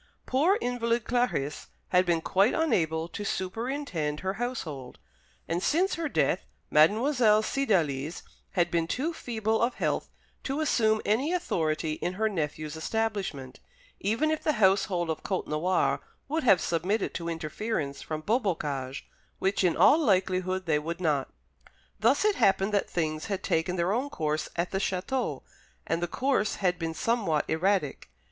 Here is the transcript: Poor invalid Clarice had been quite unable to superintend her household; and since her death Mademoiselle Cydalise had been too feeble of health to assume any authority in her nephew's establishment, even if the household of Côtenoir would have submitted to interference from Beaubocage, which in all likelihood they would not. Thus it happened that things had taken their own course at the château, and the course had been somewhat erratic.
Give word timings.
Poor 0.25 0.57
invalid 0.61 1.03
Clarice 1.03 1.67
had 1.89 2.07
been 2.07 2.21
quite 2.21 2.55
unable 2.55 3.07
to 3.07 3.23
superintend 3.23 4.21
her 4.21 4.33
household; 4.41 4.97
and 5.47 5.61
since 5.61 5.93
her 5.93 6.09
death 6.09 6.47
Mademoiselle 6.71 7.43
Cydalise 7.43 8.23
had 8.53 8.71
been 8.71 8.87
too 8.87 9.13
feeble 9.13 9.61
of 9.61 9.75
health 9.75 10.09
to 10.43 10.59
assume 10.59 11.01
any 11.05 11.31
authority 11.33 11.93
in 12.01 12.13
her 12.13 12.27
nephew's 12.27 12.75
establishment, 12.75 13.59
even 13.99 14.31
if 14.31 14.41
the 14.41 14.53
household 14.53 15.11
of 15.11 15.21
Côtenoir 15.21 15.99
would 16.27 16.41
have 16.41 16.61
submitted 16.61 17.13
to 17.13 17.29
interference 17.29 18.01
from 18.01 18.21
Beaubocage, 18.21 19.05
which 19.37 19.63
in 19.63 19.77
all 19.77 19.99
likelihood 19.99 20.65
they 20.65 20.79
would 20.79 20.99
not. 20.99 21.31
Thus 21.99 22.25
it 22.25 22.37
happened 22.37 22.73
that 22.73 22.89
things 22.89 23.25
had 23.27 23.43
taken 23.43 23.75
their 23.75 23.93
own 23.93 24.09
course 24.09 24.49
at 24.55 24.71
the 24.71 24.79
château, 24.79 25.43
and 25.85 26.01
the 26.01 26.07
course 26.07 26.55
had 26.55 26.79
been 26.79 26.95
somewhat 26.95 27.45
erratic. 27.47 28.09